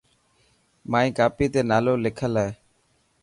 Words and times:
مائي 0.91 1.09
ڪاپي 1.17 1.45
تي 1.53 1.61
نالو 1.71 1.93
لکل 2.05 2.33
هي. 2.43 2.49